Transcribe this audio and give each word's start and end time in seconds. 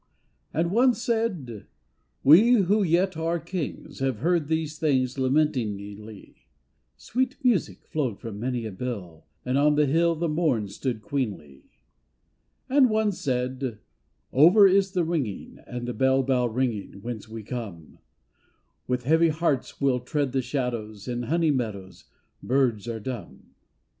And 0.51 0.71
one 0.71 0.95
said:" 0.95 1.67
We 2.23 2.53
who 2.53 2.81
yet 2.81 3.15
are 3.17 3.39
kings 3.39 3.99
Have 3.99 4.17
heard 4.17 4.47
these 4.47 4.79
things 4.79 5.19
lamenting 5.19 5.79
inly." 5.79 6.37
Sweet 6.97 7.35
music 7.43 7.85
flowed 7.85 8.17
from 8.17 8.39
many 8.39 8.65
a 8.65 8.71
bill 8.71 9.25
And 9.45 9.59
on 9.59 9.75
the 9.75 9.85
hill 9.85 10.15
the 10.15 10.27
morn 10.27 10.69
stood 10.69 11.03
queenly. 11.03 11.65
And 12.67 12.89
one 12.89 13.11
said:" 13.11 13.77
Over 14.33 14.65
is 14.67 14.91
the 14.93 15.05
singing, 15.05 15.59
And 15.67 15.95
bell 15.99 16.23
bough 16.23 16.47
ringing, 16.47 16.93
whence 17.03 17.29
we 17.29 17.43
come; 17.43 17.99
With 18.87 19.03
heavy 19.03 19.29
hearts 19.29 19.79
we'll 19.79 19.99
tread 19.99 20.31
the 20.31 20.41
shadows, 20.41 21.07
In 21.07 21.21
honey 21.21 21.51
meadows 21.51 22.05
birds 22.41 22.87
are 22.87 22.99
dumb." 22.99 23.51